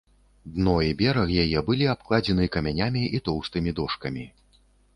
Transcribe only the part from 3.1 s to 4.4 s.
і тоўстымі дошкамі.